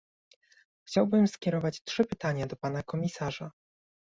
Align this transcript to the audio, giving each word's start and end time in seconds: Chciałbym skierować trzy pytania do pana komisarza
Chciałbym 0.87 1.27
skierować 1.27 1.83
trzy 1.83 2.05
pytania 2.05 2.47
do 2.47 2.55
pana 2.55 2.83
komisarza 2.83 3.51